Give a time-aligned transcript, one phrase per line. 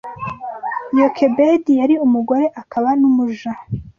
[0.97, 3.51] Yokebedi yari umugore akaba n’umuja